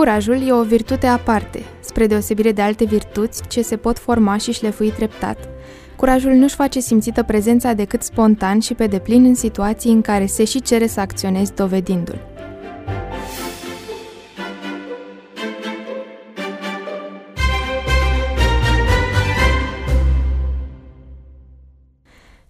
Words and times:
Curajul 0.00 0.48
e 0.48 0.52
o 0.52 0.62
virtute 0.62 1.06
aparte, 1.06 1.62
spre 1.80 2.06
deosebire 2.06 2.52
de 2.52 2.62
alte 2.62 2.84
virtuți 2.84 3.42
ce 3.48 3.62
se 3.62 3.76
pot 3.76 3.98
forma 3.98 4.36
și 4.36 4.52
șlefui 4.52 4.90
treptat. 4.90 5.48
Curajul 5.96 6.32
nu-și 6.32 6.54
face 6.54 6.80
simțită 6.80 7.22
prezența 7.22 7.72
decât 7.72 8.02
spontan 8.02 8.60
și 8.60 8.74
pe 8.74 8.86
deplin 8.86 9.24
în 9.24 9.34
situații 9.34 9.92
în 9.92 10.00
care 10.00 10.26
se 10.26 10.44
și 10.44 10.62
cere 10.62 10.86
să 10.86 11.00
acționezi 11.00 11.54
dovedindu-l. 11.54 12.20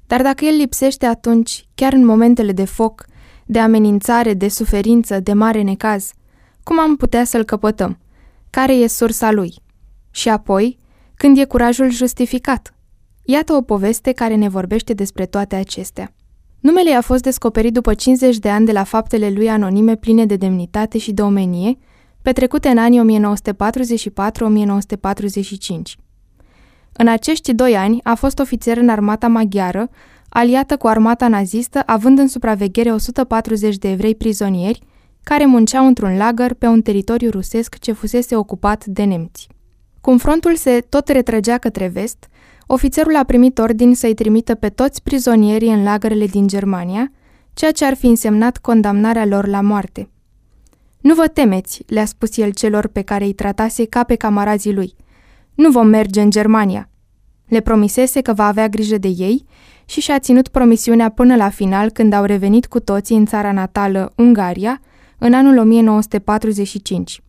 Dar 0.06 0.22
dacă 0.22 0.44
el 0.44 0.56
lipsește 0.56 1.06
atunci, 1.06 1.68
chiar 1.74 1.92
în 1.92 2.04
momentele 2.04 2.52
de 2.52 2.64
foc, 2.64 3.04
de 3.46 3.58
amenințare, 3.58 4.34
de 4.34 4.48
suferință, 4.48 5.20
de 5.20 5.32
mare 5.32 5.62
necaz, 5.62 6.12
cum 6.62 6.80
am 6.80 6.96
putea 6.96 7.24
să-l 7.24 7.44
căpătăm? 7.44 7.98
Care 8.50 8.72
e 8.72 8.86
sursa 8.86 9.30
lui? 9.30 9.54
Și 10.10 10.28
apoi, 10.28 10.78
când 11.14 11.38
e 11.38 11.44
curajul 11.44 11.90
justificat? 11.90 12.74
Iată 13.24 13.52
o 13.52 13.62
poveste 13.62 14.12
care 14.12 14.34
ne 14.34 14.48
vorbește 14.48 14.94
despre 14.94 15.26
toate 15.26 15.56
acestea. 15.56 16.14
Numele 16.60 16.94
a 16.94 17.00
fost 17.00 17.22
descoperit 17.22 17.72
după 17.72 17.94
50 17.94 18.38
de 18.38 18.48
ani 18.48 18.66
de 18.66 18.72
la 18.72 18.84
faptele 18.84 19.30
lui 19.30 19.50
anonime 19.50 19.96
pline 19.96 20.26
de 20.26 20.36
demnitate 20.36 20.98
și 20.98 21.12
de 21.12 21.22
omenie, 21.22 21.78
petrecute 22.22 22.68
în 22.68 22.78
anii 22.78 23.20
1944-1945. 23.20 23.22
În 26.92 27.08
acești 27.08 27.54
doi 27.54 27.76
ani 27.76 28.00
a 28.02 28.14
fost 28.14 28.38
ofițer 28.38 28.76
în 28.76 28.88
armata 28.88 29.28
maghiară, 29.28 29.88
aliată 30.28 30.76
cu 30.76 30.86
armata 30.86 31.28
nazistă, 31.28 31.82
având 31.86 32.18
în 32.18 32.28
supraveghere 32.28 32.92
140 32.92 33.76
de 33.76 33.90
evrei 33.90 34.14
prizonieri, 34.14 34.80
care 35.30 35.46
munceau 35.46 35.86
într-un 35.86 36.16
lagăr 36.16 36.54
pe 36.54 36.66
un 36.66 36.82
teritoriu 36.82 37.30
rusesc 37.30 37.78
ce 37.78 37.92
fusese 37.92 38.36
ocupat 38.36 38.84
de 38.84 39.04
nemți. 39.04 39.48
Cum 40.00 40.18
frontul 40.18 40.56
se 40.56 40.84
tot 40.88 41.08
retrăgea 41.08 41.58
către 41.58 41.88
vest, 41.88 42.28
ofițerul 42.66 43.16
a 43.16 43.24
primit 43.24 43.58
ordin 43.58 43.94
să-i 43.94 44.14
trimită 44.14 44.54
pe 44.54 44.68
toți 44.68 45.02
prizonierii 45.02 45.72
în 45.72 45.82
lagărele 45.82 46.26
din 46.26 46.46
Germania, 46.46 47.12
ceea 47.54 47.72
ce 47.72 47.84
ar 47.84 47.94
fi 47.94 48.06
însemnat 48.06 48.56
condamnarea 48.56 49.26
lor 49.26 49.46
la 49.46 49.60
moarte. 49.60 50.08
Nu 51.00 51.14
vă 51.14 51.26
temeți, 51.26 51.82
le-a 51.86 52.04
spus 52.04 52.36
el 52.36 52.52
celor 52.52 52.86
pe 52.86 53.02
care 53.02 53.24
îi 53.24 53.32
tratase 53.32 53.84
ca 53.84 54.02
pe 54.02 54.14
camarazii 54.14 54.74
lui. 54.74 54.94
Nu 55.54 55.70
vom 55.70 55.86
merge 55.86 56.20
în 56.20 56.30
Germania. 56.30 56.88
Le 57.48 57.60
promisese 57.60 58.20
că 58.20 58.32
va 58.32 58.46
avea 58.46 58.68
grijă 58.68 58.98
de 58.98 59.08
ei 59.08 59.44
și 59.84 60.00
și-a 60.00 60.18
ținut 60.18 60.48
promisiunea 60.48 61.08
până 61.08 61.36
la 61.36 61.48
final 61.48 61.90
când 61.90 62.12
au 62.12 62.24
revenit 62.24 62.66
cu 62.66 62.80
toții 62.80 63.16
în 63.16 63.26
țara 63.26 63.52
natală, 63.52 64.12
Ungaria, 64.16 64.80
în 65.22 65.32
anul 65.32 65.58
1945. 65.58 67.22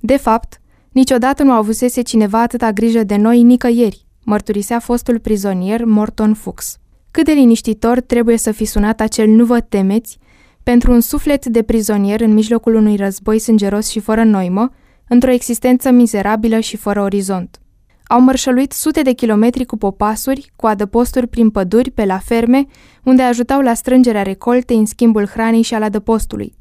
De 0.00 0.16
fapt, 0.16 0.60
niciodată 0.92 1.42
nu 1.42 1.52
avusese 1.52 2.02
cineva 2.02 2.40
atâta 2.40 2.72
grijă 2.72 3.04
de 3.04 3.16
noi 3.16 3.42
nicăieri, 3.42 4.06
mărturisea 4.24 4.78
fostul 4.78 5.18
prizonier 5.18 5.84
Morton 5.84 6.34
Fuchs. 6.34 6.76
Cât 7.10 7.24
de 7.24 7.32
liniștitor 7.32 8.00
trebuie 8.00 8.36
să 8.36 8.52
fi 8.52 8.64
sunat 8.64 9.00
acel 9.00 9.28
nu 9.28 9.44
vă 9.44 9.60
temeți 9.60 10.18
pentru 10.62 10.92
un 10.92 11.00
suflet 11.00 11.46
de 11.46 11.62
prizonier 11.62 12.20
în 12.20 12.32
mijlocul 12.32 12.74
unui 12.74 12.96
război 12.96 13.38
sângeros 13.38 13.88
și 13.88 14.00
fără 14.00 14.24
noimă, 14.24 14.70
într-o 15.08 15.30
existență 15.30 15.90
mizerabilă 15.90 16.60
și 16.60 16.76
fără 16.76 17.02
orizont. 17.02 17.60
Au 18.06 18.20
mărșăluit 18.20 18.72
sute 18.72 19.02
de 19.02 19.12
kilometri 19.12 19.64
cu 19.64 19.76
popasuri, 19.76 20.52
cu 20.56 20.66
adăposturi 20.66 21.26
prin 21.26 21.50
păduri, 21.50 21.90
pe 21.90 22.04
la 22.04 22.18
ferme, 22.18 22.66
unde 23.04 23.22
ajutau 23.22 23.60
la 23.60 23.74
strângerea 23.74 24.22
recoltei 24.22 24.76
în 24.76 24.86
schimbul 24.86 25.26
hranei 25.26 25.62
și 25.62 25.74
al 25.74 25.82
adăpostului. 25.82 26.58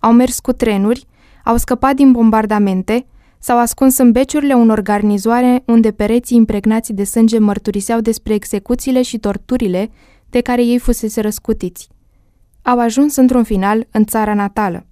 Au 0.00 0.12
mers 0.12 0.40
cu 0.40 0.52
trenuri, 0.52 1.06
au 1.44 1.56
scăpat 1.56 1.94
din 1.94 2.12
bombardamente, 2.12 3.06
s-au 3.38 3.58
ascuns 3.58 3.98
în 3.98 4.12
beciurile 4.12 4.54
unor 4.54 4.80
garnizoare 4.80 5.62
unde 5.66 5.90
pereții 5.90 6.36
impregnați 6.36 6.92
de 6.92 7.04
sânge 7.04 7.38
mărturiseau 7.38 8.00
despre 8.00 8.34
execuțiile 8.34 9.02
și 9.02 9.18
torturile 9.18 9.90
de 10.30 10.40
care 10.40 10.64
ei 10.64 10.78
fusese 10.78 11.20
răscutiți. 11.20 11.88
Au 12.62 12.78
ajuns 12.78 13.16
într-un 13.16 13.44
final 13.44 13.86
în 13.90 14.04
țara 14.04 14.34
natală. 14.34 14.86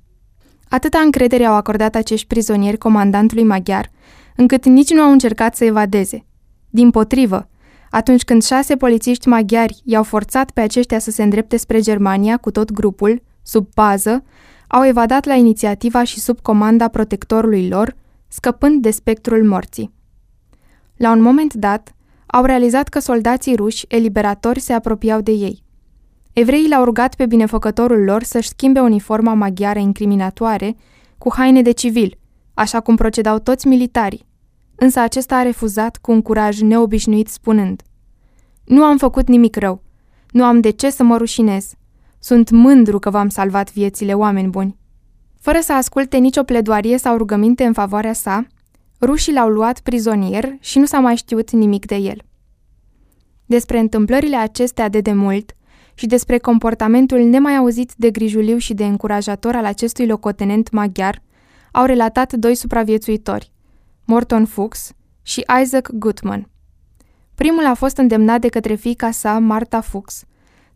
Atâta 0.68 0.98
încredere 0.98 1.44
au 1.44 1.54
acordat 1.54 1.94
acești 1.94 2.26
prizonieri 2.26 2.78
comandantului 2.78 3.44
maghiar, 3.44 3.90
încât 4.36 4.64
nici 4.64 4.90
nu 4.90 5.00
au 5.00 5.10
încercat 5.10 5.56
să 5.56 5.64
evadeze. 5.64 6.26
Din 6.70 6.90
potrivă, 6.90 7.48
atunci 7.90 8.24
când 8.24 8.42
șase 8.42 8.76
polițiști 8.76 9.28
maghiari 9.28 9.80
i-au 9.84 10.02
forțat 10.02 10.50
pe 10.50 10.60
aceștia 10.60 10.98
să 10.98 11.10
se 11.10 11.22
îndrepte 11.22 11.56
spre 11.56 11.80
Germania 11.80 12.36
cu 12.36 12.50
tot 12.50 12.72
grupul, 12.72 13.22
sub 13.42 13.66
pază, 13.74 14.24
au 14.68 14.86
evadat 14.86 15.24
la 15.24 15.34
inițiativa 15.34 16.04
și 16.04 16.20
sub 16.20 16.40
comanda 16.40 16.88
protectorului 16.88 17.68
lor, 17.68 17.96
scăpând 18.28 18.82
de 18.82 18.90
spectrul 18.90 19.44
morții. 19.44 19.92
La 20.96 21.10
un 21.10 21.20
moment 21.20 21.54
dat, 21.54 21.94
au 22.26 22.44
realizat 22.44 22.88
că 22.88 22.98
soldații 22.98 23.56
ruși 23.56 23.84
eliberatori 23.88 24.60
se 24.60 24.72
apropiau 24.72 25.20
de 25.20 25.30
ei. 25.30 25.62
Evreii 26.32 26.68
l-au 26.68 26.84
rugat 26.84 27.14
pe 27.14 27.26
binefăcătorul 27.26 28.04
lor 28.04 28.22
să-și 28.22 28.48
schimbe 28.48 28.80
uniforma 28.80 29.34
maghiară 29.34 29.78
incriminatoare 29.78 30.76
cu 31.18 31.32
haine 31.34 31.62
de 31.62 31.70
civil, 31.70 32.18
așa 32.54 32.80
cum 32.80 32.96
procedau 32.96 33.38
toți 33.38 33.66
militarii, 33.66 34.26
însă 34.74 35.00
acesta 35.00 35.36
a 35.36 35.42
refuzat 35.42 35.96
cu 35.96 36.12
un 36.12 36.22
curaj 36.22 36.60
neobișnuit 36.60 37.28
spunând 37.28 37.82
Nu 38.64 38.82
am 38.82 38.98
făcut 38.98 39.28
nimic 39.28 39.56
rău, 39.56 39.82
nu 40.30 40.44
am 40.44 40.60
de 40.60 40.70
ce 40.70 40.90
să 40.90 41.02
mă 41.02 41.16
rușinez, 41.16 41.72
sunt 42.20 42.50
mândru 42.50 42.98
că 42.98 43.10
v-am 43.10 43.28
salvat 43.28 43.72
viețile, 43.72 44.14
oameni 44.14 44.48
buni. 44.48 44.76
Fără 45.40 45.58
să 45.60 45.72
asculte 45.72 46.16
nicio 46.16 46.42
pledoarie 46.42 46.98
sau 46.98 47.16
rugăminte 47.16 47.64
în 47.64 47.72
favoarea 47.72 48.12
sa, 48.12 48.46
rușii 49.00 49.32
l-au 49.32 49.48
luat 49.48 49.80
prizonier 49.80 50.56
și 50.60 50.78
nu 50.78 50.84
s-a 50.84 50.98
mai 50.98 51.16
știut 51.16 51.50
nimic 51.50 51.86
de 51.86 51.94
el. 51.94 52.22
Despre 53.46 53.78
întâmplările 53.78 54.36
acestea 54.36 54.88
de 54.88 55.00
demult 55.00 55.52
și 55.94 56.06
despre 56.06 56.38
comportamentul 56.38 57.18
nemai 57.18 57.56
auzit 57.56 57.92
de 57.96 58.10
grijuliu 58.10 58.56
și 58.56 58.74
de 58.74 58.84
încurajator 58.84 59.54
al 59.54 59.64
acestui 59.64 60.06
locotenent 60.06 60.70
maghiar, 60.70 61.22
au 61.72 61.84
relatat 61.84 62.32
doi 62.32 62.54
supraviețuitori, 62.54 63.52
Morton 64.04 64.44
Fuchs 64.44 64.92
și 65.22 65.44
Isaac 65.62 65.90
Gutman. 65.92 66.48
Primul 67.34 67.66
a 67.66 67.74
fost 67.74 67.96
îndemnat 67.96 68.40
de 68.40 68.48
către 68.48 68.74
fiica 68.74 69.10
sa, 69.10 69.38
Marta 69.38 69.80
Fuchs, 69.80 70.24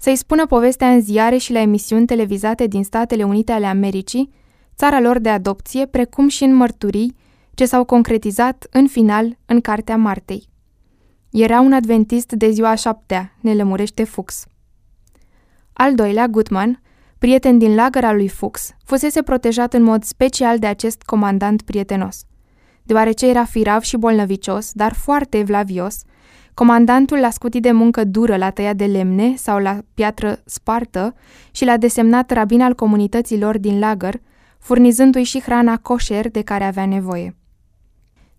să-i 0.02 0.16
spună 0.16 0.46
povestea 0.46 0.92
în 0.92 1.00
ziare 1.00 1.36
și 1.36 1.52
la 1.52 1.60
emisiuni 1.60 2.06
televizate 2.06 2.66
din 2.66 2.84
Statele 2.84 3.24
Unite 3.24 3.52
ale 3.52 3.66
Americii, 3.66 4.30
țara 4.76 5.00
lor 5.00 5.18
de 5.18 5.28
adopție, 5.28 5.86
precum 5.86 6.28
și 6.28 6.44
în 6.44 6.54
mărturii 6.54 7.16
ce 7.54 7.64
s-au 7.64 7.84
concretizat 7.84 8.66
în 8.70 8.86
final 8.86 9.36
în 9.46 9.60
Cartea 9.60 9.96
Martei. 9.96 10.48
Era 11.30 11.60
un 11.60 11.72
adventist 11.72 12.32
de 12.32 12.50
ziua 12.50 12.74
șaptea, 12.74 13.36
ne 13.40 13.54
lămurește 13.54 14.04
Fuchs. 14.04 14.46
Al 15.72 15.94
doilea, 15.94 16.26
Gutman, 16.26 16.82
prieten 17.18 17.58
din 17.58 17.74
lagăra 17.74 18.12
lui 18.12 18.28
Fuchs, 18.28 18.70
fusese 18.84 19.22
protejat 19.22 19.74
în 19.74 19.82
mod 19.82 20.02
special 20.02 20.58
de 20.58 20.66
acest 20.66 21.02
comandant 21.02 21.62
prietenos. 21.62 22.24
Deoarece 22.82 23.28
era 23.28 23.44
firav 23.44 23.82
și 23.82 23.96
bolnăvicios, 23.96 24.72
dar 24.72 24.92
foarte 24.92 25.38
evlavios, 25.38 26.02
Comandantul 26.54 27.18
l-a 27.18 27.30
scutit 27.30 27.62
de 27.62 27.72
muncă 27.72 28.04
dură 28.04 28.36
la 28.36 28.50
tăia 28.50 28.72
de 28.72 28.84
lemne 28.84 29.34
sau 29.36 29.58
la 29.58 29.78
piatră 29.94 30.40
spartă 30.44 31.14
și 31.50 31.64
l-a 31.64 31.76
desemnat 31.76 32.30
rabin 32.30 32.62
al 32.62 32.74
comunităților 32.74 33.58
din 33.58 33.78
lagăr, 33.78 34.20
furnizându-i 34.58 35.22
și 35.22 35.40
hrana 35.40 35.76
coșer 35.76 36.30
de 36.30 36.42
care 36.42 36.64
avea 36.64 36.86
nevoie. 36.86 37.36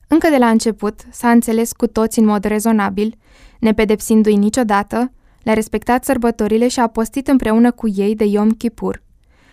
Încă 0.07 0.29
de 0.29 0.37
la 0.37 0.49
început 0.49 1.01
s-a 1.11 1.29
înțeles 1.29 1.71
cu 1.71 1.87
toți 1.87 2.19
în 2.19 2.25
mod 2.25 2.43
rezonabil, 2.43 3.15
nepedepsindu-i 3.59 4.35
niciodată, 4.35 5.11
le-a 5.43 5.53
respectat 5.53 6.03
sărbătorile 6.03 6.67
și 6.67 6.79
a 6.79 6.87
postit 6.87 7.27
împreună 7.27 7.71
cu 7.71 7.87
ei 7.87 8.15
de 8.15 8.25
Yom 8.25 8.49
Kippur. 8.49 9.03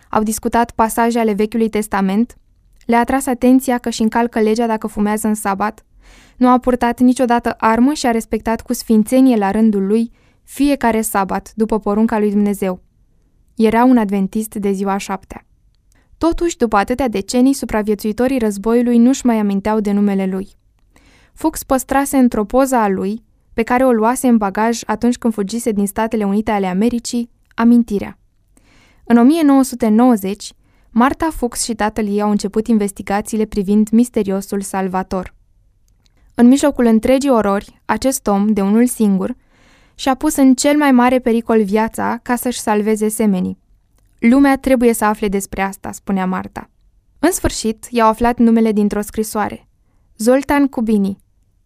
Au 0.09 0.23
discutat 0.23 0.71
pasaje 0.71 1.19
ale 1.19 1.33
Vechiului 1.33 1.69
Testament, 1.69 2.37
le-a 2.85 2.99
atras 2.99 3.25
atenția 3.25 3.77
că 3.77 3.89
și 3.89 4.01
încalcă 4.01 4.39
legea 4.39 4.67
dacă 4.67 4.87
fumează 4.87 5.27
în 5.27 5.33
sabat, 5.33 5.85
nu 6.37 6.49
a 6.49 6.57
purtat 6.57 6.99
niciodată 6.99 7.55
armă 7.57 7.93
și 7.93 8.05
a 8.05 8.11
respectat 8.11 8.61
cu 8.61 8.73
sfințenie 8.73 9.35
la 9.37 9.51
rândul 9.51 9.87
lui 9.87 10.11
fiecare 10.43 11.01
sabat, 11.01 11.51
după 11.55 11.79
porunca 11.79 12.19
lui 12.19 12.29
Dumnezeu. 12.31 12.81
Era 13.55 13.83
un 13.83 13.97
adventist 13.97 14.55
de 14.55 14.71
ziua 14.71 14.97
șaptea. 14.97 15.45
Totuși, 16.17 16.57
după 16.57 16.75
atâtea 16.77 17.07
decenii, 17.07 17.53
supraviețuitorii 17.53 18.39
războiului 18.39 18.97
nu-și 18.97 19.25
mai 19.25 19.37
aminteau 19.37 19.79
de 19.79 19.91
numele 19.91 20.25
lui. 20.25 20.47
Fuchs 21.33 21.63
păstrase 21.63 22.17
într-o 22.17 22.45
poză 22.45 22.75
a 22.75 22.87
lui, 22.87 23.23
pe 23.53 23.63
care 23.63 23.85
o 23.85 23.91
luase 23.91 24.27
în 24.27 24.37
bagaj 24.37 24.81
atunci 24.85 25.17
când 25.17 25.33
fugise 25.33 25.71
din 25.71 25.87
Statele 25.87 26.23
Unite 26.23 26.51
ale 26.51 26.67
Americii, 26.67 27.29
amintirea. 27.55 28.17
În 29.03 29.17
1990, 29.17 30.53
Marta 30.89 31.29
Fuchs 31.29 31.63
și 31.63 31.73
tatăl 31.73 32.07
ei 32.07 32.21
au 32.21 32.29
început 32.29 32.67
investigațiile 32.67 33.45
privind 33.45 33.89
misteriosul 33.89 34.61
Salvator. 34.61 35.33
În 36.35 36.47
mijlocul 36.47 36.85
întregii 36.85 37.29
orori, 37.29 37.81
acest 37.85 38.27
om, 38.27 38.47
de 38.47 38.61
unul 38.61 38.85
singur, 38.85 39.35
și-a 39.95 40.15
pus 40.15 40.35
în 40.35 40.53
cel 40.53 40.77
mai 40.77 40.91
mare 40.91 41.19
pericol 41.19 41.63
viața 41.63 42.19
ca 42.21 42.35
să-și 42.35 42.59
salveze 42.59 43.07
semenii. 43.07 43.57
Lumea 44.19 44.57
trebuie 44.57 44.93
să 44.93 45.05
afle 45.05 45.27
despre 45.27 45.61
asta, 45.61 45.91
spunea 45.91 46.25
Marta. 46.25 46.69
În 47.19 47.31
sfârșit, 47.31 47.87
i-au 47.89 48.07
aflat 48.07 48.37
numele 48.37 48.71
dintr-o 48.71 49.01
scrisoare. 49.01 49.67
Zoltan 50.17 50.67
Kubini. 50.67 51.17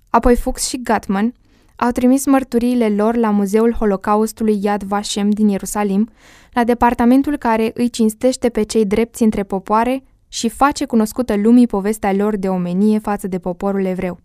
Apoi 0.10 0.36
Fuchs 0.36 0.68
și 0.68 0.82
Gatman 0.82 1.34
au 1.76 1.92
trimis 1.92 2.26
mărturiile 2.26 2.90
lor 2.90 3.16
la 3.16 3.30
Muzeul 3.30 3.74
Holocaustului 3.74 4.60
Yad 4.62 4.84
Vashem 4.84 5.30
din 5.30 5.48
Ierusalim, 5.48 6.10
la 6.52 6.64
departamentul 6.64 7.38
care 7.38 7.72
îi 7.74 7.90
cinstește 7.90 8.50
pe 8.50 8.64
cei 8.64 8.86
drepți 8.86 9.24
între 9.24 9.44
popoare 9.44 10.04
și 10.28 10.50
face 10.50 10.86
cunoscută 10.86 11.36
lumii 11.36 11.68
povestea 11.68 12.14
lor 12.14 12.38
de 12.38 12.50
omenie 12.50 13.00
față 13.00 13.28
de 13.28 13.40
poporul 13.40 13.86
evreu. 13.86 14.20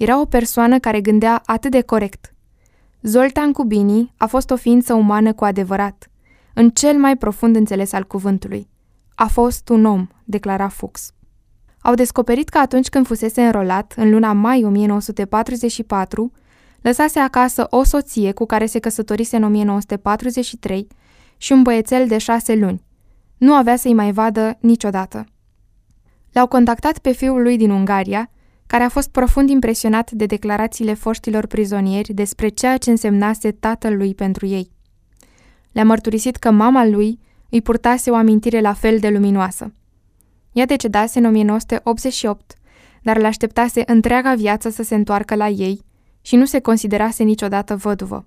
Era 0.00 0.20
o 0.20 0.24
persoană 0.24 0.78
care 0.78 1.00
gândea 1.00 1.42
atât 1.44 1.70
de 1.70 1.80
corect. 1.80 2.34
Zoltan 3.02 3.52
Kubini 3.52 4.12
a 4.16 4.26
fost 4.26 4.50
o 4.50 4.56
ființă 4.56 4.94
umană 4.94 5.32
cu 5.32 5.44
adevărat, 5.44 6.10
în 6.54 6.70
cel 6.70 6.98
mai 6.98 7.16
profund 7.16 7.56
înțeles 7.56 7.92
al 7.92 8.04
cuvântului. 8.04 8.68
A 9.14 9.26
fost 9.26 9.68
un 9.68 9.84
om, 9.84 10.06
declara 10.24 10.68
Fuchs. 10.68 11.12
Au 11.80 11.94
descoperit 11.94 12.48
că 12.48 12.58
atunci 12.58 12.88
când 12.88 13.06
fusese 13.06 13.42
înrolat, 13.42 13.94
în 13.96 14.10
luna 14.10 14.32
mai 14.32 14.64
1944, 14.64 16.32
lăsase 16.80 17.18
acasă 17.18 17.66
o 17.70 17.84
soție 17.84 18.32
cu 18.32 18.46
care 18.46 18.66
se 18.66 18.78
căsătorise 18.78 19.36
în 19.36 19.42
1943 19.42 20.86
și 21.36 21.52
un 21.52 21.62
băiețel 21.62 22.06
de 22.06 22.18
șase 22.18 22.54
luni. 22.54 22.84
Nu 23.36 23.54
avea 23.54 23.76
să-i 23.76 23.94
mai 23.94 24.12
vadă 24.12 24.58
niciodată. 24.60 25.24
L-au 26.32 26.46
contactat 26.46 26.98
pe 26.98 27.12
fiul 27.12 27.42
lui 27.42 27.56
din 27.56 27.70
Ungaria, 27.70 28.30
care 28.70 28.82
a 28.84 28.88
fost 28.88 29.08
profund 29.08 29.48
impresionat 29.48 30.10
de 30.10 30.26
declarațiile 30.26 30.94
foștilor 30.94 31.46
prizonieri 31.46 32.12
despre 32.12 32.48
ceea 32.48 32.76
ce 32.76 32.90
însemnase 32.90 33.50
tatăl 33.50 33.96
lui 33.96 34.14
pentru 34.14 34.46
ei. 34.46 34.70
Le-a 35.72 35.84
mărturisit 35.84 36.36
că 36.36 36.50
mama 36.50 36.86
lui 36.86 37.18
îi 37.48 37.62
purtase 37.62 38.10
o 38.10 38.14
amintire 38.14 38.60
la 38.60 38.72
fel 38.72 38.98
de 38.98 39.08
luminoasă. 39.08 39.72
Ea 40.52 40.66
decedase 40.66 41.18
în 41.18 41.24
1988, 41.24 42.54
dar 43.02 43.18
le 43.18 43.26
așteptase 43.26 43.82
întreaga 43.86 44.34
viață 44.34 44.68
să 44.68 44.82
se 44.82 44.94
întoarcă 44.94 45.34
la 45.34 45.48
ei 45.48 45.80
și 46.20 46.36
nu 46.36 46.44
se 46.44 46.60
considerase 46.60 47.22
niciodată 47.22 47.76
văduvă. 47.76 48.26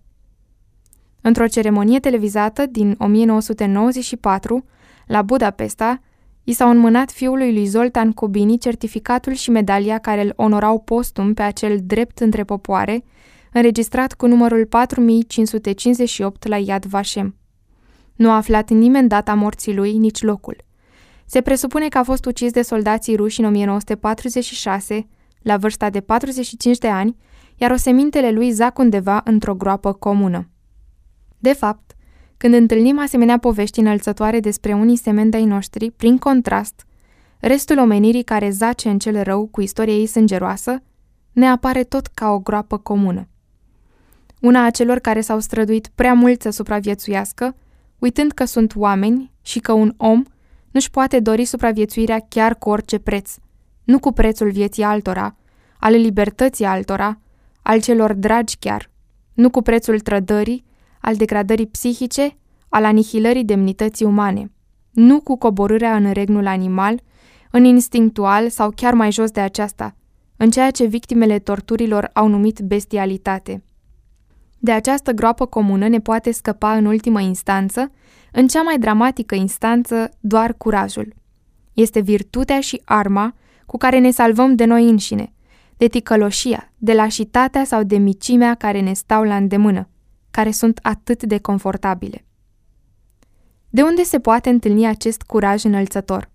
Într-o 1.21 1.47
ceremonie 1.47 1.99
televizată 1.99 2.65
din 2.65 2.95
1994, 2.97 4.65
la 5.07 5.21
Budapesta, 5.21 6.01
i 6.43 6.53
s-au 6.53 6.69
înmânat 6.69 7.11
fiului 7.11 7.53
lui 7.53 7.65
Zoltan 7.65 8.11
Cobini 8.11 8.57
certificatul 8.57 9.33
și 9.33 9.49
medalia 9.49 9.97
care 9.97 10.21
îl 10.21 10.33
onorau 10.35 10.79
postum 10.79 11.33
pe 11.33 11.41
acel 11.41 11.79
drept 11.83 12.19
între 12.19 12.43
popoare, 12.43 13.03
înregistrat 13.51 14.13
cu 14.13 14.27
numărul 14.27 14.65
4558 14.65 16.47
la 16.47 16.57
Yad 16.57 16.85
Vashem. 16.85 17.35
Nu 18.15 18.29
a 18.29 18.35
aflat 18.35 18.69
nimeni 18.69 19.07
data 19.07 19.33
morții 19.33 19.75
lui, 19.75 19.97
nici 19.97 20.21
locul. 20.21 20.55
Se 21.25 21.41
presupune 21.41 21.87
că 21.87 21.97
a 21.97 22.03
fost 22.03 22.25
ucis 22.25 22.51
de 22.51 22.61
soldații 22.61 23.15
ruși 23.15 23.39
în 23.39 23.45
1946, 23.45 25.07
la 25.41 25.57
vârsta 25.57 25.89
de 25.89 26.01
45 26.01 26.77
de 26.77 26.87
ani, 26.87 27.15
iar 27.55 27.71
osemintele 27.71 28.31
lui 28.31 28.51
zac 28.51 28.77
undeva 28.77 29.21
într-o 29.23 29.55
groapă 29.55 29.93
comună. 29.93 30.49
De 31.37 31.53
fapt, 31.53 31.95
când 32.43 32.55
întâlnim 32.55 32.99
asemenea 32.99 33.37
povești 33.37 33.79
înălțătoare 33.79 34.39
despre 34.39 34.73
unii 34.73 34.95
semeni 34.95 35.31
de-ai 35.31 35.45
noștri, 35.45 35.91
prin 35.91 36.17
contrast, 36.17 36.85
restul 37.39 37.77
omenirii 37.77 38.23
care 38.23 38.49
zace 38.49 38.89
în 38.89 38.99
cel 38.99 39.21
rău 39.21 39.47
cu 39.51 39.61
istoria 39.61 39.93
ei 39.93 40.05
sângeroasă, 40.05 40.81
ne 41.31 41.47
apare 41.47 41.83
tot 41.83 42.07
ca 42.07 42.29
o 42.29 42.39
groapă 42.39 42.77
comună. 42.77 43.27
Una 44.41 44.65
a 44.65 44.69
celor 44.69 44.99
care 44.99 45.21
s-au 45.21 45.39
străduit 45.39 45.89
prea 45.95 46.13
mult 46.13 46.41
să 46.41 46.49
supraviețuiască, 46.49 47.55
uitând 47.99 48.31
că 48.31 48.45
sunt 48.45 48.73
oameni 48.75 49.31
și 49.41 49.59
că 49.59 49.71
un 49.71 49.93
om 49.97 50.23
nu-și 50.71 50.89
poate 50.89 51.19
dori 51.19 51.45
supraviețuirea 51.45 52.25
chiar 52.29 52.55
cu 52.55 52.69
orice 52.69 52.97
preț, 52.97 53.35
nu 53.83 53.99
cu 53.99 54.11
prețul 54.11 54.51
vieții 54.51 54.83
altora, 54.83 55.35
ale 55.79 55.97
libertății 55.97 56.65
altora, 56.65 57.19
al 57.61 57.81
celor 57.81 58.13
dragi 58.13 58.57
chiar, 58.59 58.89
nu 59.33 59.49
cu 59.49 59.61
prețul 59.61 59.99
trădării, 59.99 60.71
al 61.05 61.15
degradării 61.15 61.67
psihice, 61.67 62.37
al 62.69 62.85
anihilării 62.85 63.43
demnității 63.43 64.05
umane, 64.05 64.51
nu 64.91 65.19
cu 65.19 65.37
coborârea 65.37 65.95
în 65.95 66.11
regnul 66.11 66.47
animal, 66.47 67.01
în 67.51 67.63
instinctual 67.63 68.49
sau 68.49 68.71
chiar 68.75 68.93
mai 68.93 69.11
jos 69.11 69.31
de 69.31 69.39
aceasta, 69.39 69.95
în 70.37 70.49
ceea 70.49 70.71
ce 70.71 70.85
victimele 70.85 71.39
torturilor 71.39 72.09
au 72.13 72.27
numit 72.27 72.59
bestialitate. 72.59 73.63
De 74.59 74.71
această 74.71 75.11
groapă 75.11 75.45
comună 75.45 75.87
ne 75.87 75.99
poate 75.99 76.31
scăpa 76.31 76.75
în 76.75 76.85
ultimă 76.85 77.21
instanță, 77.21 77.91
în 78.31 78.47
cea 78.47 78.61
mai 78.61 78.79
dramatică 78.79 79.35
instanță, 79.35 80.09
doar 80.19 80.53
curajul. 80.53 81.13
Este 81.73 81.99
virtutea 81.99 82.59
și 82.59 82.81
arma 82.85 83.33
cu 83.65 83.77
care 83.77 83.99
ne 83.99 84.11
salvăm 84.11 84.55
de 84.55 84.65
noi 84.65 84.89
înșine, 84.89 85.33
de 85.77 85.87
ticăloșia, 85.87 86.71
de 86.77 86.93
lașitatea 86.93 87.63
sau 87.63 87.83
de 87.83 87.97
micimea 87.97 88.55
care 88.55 88.79
ne 88.79 88.93
stau 88.93 89.23
la 89.23 89.35
îndemână 89.35 89.87
care 90.33 90.51
sunt 90.51 90.79
atât 90.81 91.23
de 91.23 91.37
confortabile. 91.37 92.25
De 93.69 93.81
unde 93.81 94.03
se 94.03 94.19
poate 94.19 94.49
întâlni 94.49 94.85
acest 94.85 95.21
curaj 95.21 95.63
înălțător? 95.63 96.29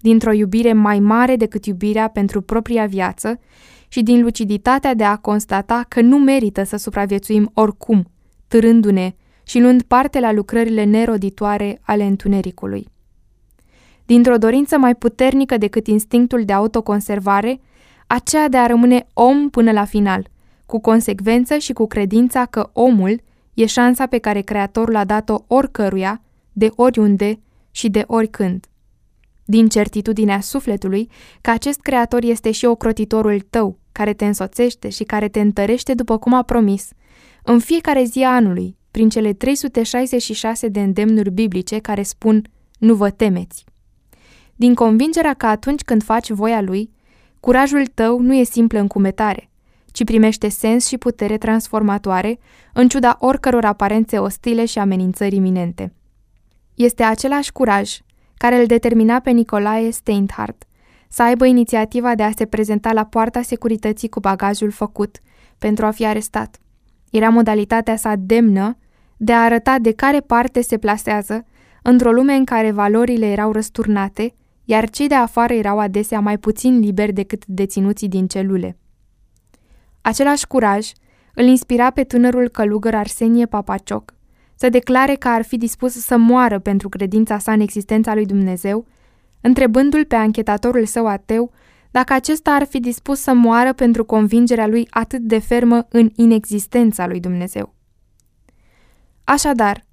Dintr-o 0.00 0.32
iubire 0.32 0.72
mai 0.72 0.98
mare 1.00 1.36
decât 1.36 1.66
iubirea 1.66 2.08
pentru 2.08 2.40
propria 2.40 2.86
viață 2.86 3.40
și 3.88 4.02
din 4.02 4.22
luciditatea 4.22 4.94
de 4.94 5.04
a 5.04 5.16
constata 5.16 5.84
că 5.88 6.00
nu 6.00 6.18
merită 6.18 6.62
să 6.62 6.76
supraviețuim 6.76 7.50
oricum, 7.54 8.10
târându-ne 8.48 9.14
și 9.42 9.60
luând 9.60 9.82
parte 9.82 10.20
la 10.20 10.32
lucrările 10.32 10.84
neroditoare 10.84 11.78
ale 11.82 12.04
întunericului. 12.04 12.88
Dintr-o 14.06 14.36
dorință 14.36 14.78
mai 14.78 14.94
puternică 14.94 15.56
decât 15.56 15.86
instinctul 15.86 16.44
de 16.44 16.52
autoconservare, 16.52 17.60
aceea 18.06 18.48
de 18.48 18.56
a 18.56 18.66
rămâne 18.66 19.06
om 19.12 19.50
până 19.50 19.72
la 19.72 19.84
final– 19.84 20.28
cu 20.66 20.80
consecvență 20.80 21.56
și 21.58 21.72
cu 21.72 21.86
credința 21.86 22.44
că 22.44 22.70
omul 22.72 23.20
e 23.54 23.66
șansa 23.66 24.06
pe 24.06 24.18
care 24.18 24.40
Creatorul 24.40 24.96
a 24.96 25.04
dat-o 25.04 25.44
oricăruia, 25.46 26.22
de 26.52 26.70
oriunde 26.74 27.38
și 27.70 27.88
de 27.88 28.04
oricând. 28.06 28.66
Din 29.44 29.68
certitudinea 29.68 30.40
sufletului 30.40 31.10
că 31.40 31.50
acest 31.50 31.80
Creator 31.80 32.22
este 32.22 32.50
și 32.50 32.64
ocrotitorul 32.64 33.40
tău, 33.40 33.78
care 33.92 34.12
te 34.12 34.26
însoțește 34.26 34.88
și 34.88 35.04
care 35.04 35.28
te 35.28 35.40
întărește 35.40 35.94
după 35.94 36.18
cum 36.18 36.34
a 36.34 36.42
promis, 36.42 36.88
în 37.42 37.58
fiecare 37.58 38.04
zi 38.04 38.22
a 38.22 38.34
anului, 38.34 38.76
prin 38.90 39.08
cele 39.08 39.32
366 39.32 40.68
de 40.68 40.80
îndemnuri 40.80 41.30
biblice 41.30 41.78
care 41.78 42.02
spun 42.02 42.44
nu 42.78 42.94
vă 42.94 43.10
temeți. 43.10 43.64
Din 44.54 44.74
convingerea 44.74 45.34
că 45.34 45.46
atunci 45.46 45.82
când 45.82 46.02
faci 46.02 46.30
voia 46.30 46.60
lui, 46.60 46.90
curajul 47.40 47.86
tău 47.86 48.20
nu 48.20 48.34
e 48.34 48.42
simplă 48.44 48.78
încumetare, 48.78 49.50
ci 49.96 50.04
primește 50.04 50.48
sens 50.48 50.86
și 50.86 50.98
putere 50.98 51.38
transformatoare, 51.38 52.38
în 52.72 52.88
ciuda 52.88 53.16
oricăror 53.20 53.64
aparențe 53.64 54.18
ostile 54.18 54.64
și 54.64 54.78
amenințări 54.78 55.34
iminente. 55.34 55.92
Este 56.74 57.02
același 57.02 57.52
curaj 57.52 57.98
care 58.36 58.56
îl 58.56 58.66
determina 58.66 59.20
pe 59.20 59.30
Nicolae 59.30 59.90
Steinhardt 59.90 60.64
să 61.08 61.22
aibă 61.22 61.46
inițiativa 61.46 62.14
de 62.14 62.22
a 62.22 62.30
se 62.30 62.46
prezenta 62.46 62.92
la 62.92 63.04
poarta 63.04 63.42
securității 63.42 64.08
cu 64.08 64.20
bagajul 64.20 64.70
făcut 64.70 65.20
pentru 65.58 65.86
a 65.86 65.90
fi 65.90 66.06
arestat. 66.06 66.58
Era 67.10 67.28
modalitatea 67.28 67.96
sa 67.96 68.14
demnă 68.18 68.76
de 69.16 69.32
a 69.32 69.44
arăta 69.44 69.78
de 69.78 69.92
care 69.92 70.20
parte 70.20 70.60
se 70.60 70.78
plasează 70.78 71.44
într-o 71.82 72.12
lume 72.12 72.32
în 72.32 72.44
care 72.44 72.70
valorile 72.70 73.26
erau 73.26 73.52
răsturnate, 73.52 74.34
iar 74.64 74.90
cei 74.90 75.08
de 75.08 75.14
afară 75.14 75.52
erau 75.52 75.78
adesea 75.78 76.20
mai 76.20 76.38
puțin 76.38 76.78
liberi 76.78 77.12
decât 77.12 77.46
deținuții 77.46 78.08
din 78.08 78.26
celule. 78.26 78.76
Același 80.06 80.46
curaj 80.46 80.92
îl 81.34 81.44
inspira 81.44 81.90
pe 81.90 82.04
tânărul 82.04 82.48
călugăr 82.48 82.94
Arsenie 82.94 83.46
Papacioc 83.46 84.14
să 84.54 84.68
declare 84.68 85.14
că 85.14 85.28
ar 85.28 85.42
fi 85.42 85.56
dispus 85.56 85.92
să 85.92 86.16
moară 86.16 86.58
pentru 86.58 86.88
credința 86.88 87.38
sa 87.38 87.52
în 87.52 87.60
existența 87.60 88.14
lui 88.14 88.26
Dumnezeu, 88.26 88.86
întrebându-l 89.40 90.04
pe 90.04 90.14
anchetatorul 90.14 90.84
său 90.84 91.06
ateu 91.06 91.52
dacă 91.90 92.12
acesta 92.12 92.50
ar 92.50 92.64
fi 92.64 92.80
dispus 92.80 93.20
să 93.20 93.32
moară 93.32 93.72
pentru 93.72 94.04
convingerea 94.04 94.66
lui 94.66 94.86
atât 94.90 95.20
de 95.20 95.38
fermă 95.38 95.86
în 95.88 96.10
inexistența 96.14 97.06
lui 97.06 97.20
Dumnezeu. 97.20 97.74
Așadar, 99.24 99.84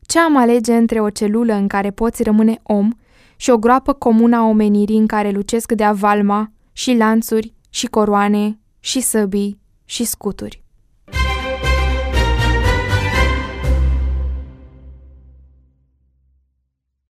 ce 0.00 0.18
am 0.18 0.36
alege 0.36 0.74
între 0.74 1.00
o 1.00 1.10
celulă 1.10 1.52
în 1.52 1.68
care 1.68 1.90
poți 1.90 2.22
rămâne 2.22 2.58
om 2.62 2.90
și 3.36 3.50
o 3.50 3.58
groapă 3.58 3.92
comună 3.92 4.36
a 4.36 4.42
omenirii 4.42 4.98
în 4.98 5.06
care 5.06 5.30
lucesc 5.30 5.72
de 5.72 5.84
avalma 5.84 6.52
și 6.72 6.96
lanțuri 6.96 7.54
și 7.70 7.86
coroane 7.86 8.58
și 8.86 9.00
săbii 9.00 9.60
și 9.84 10.04
scuturi. 10.04 10.62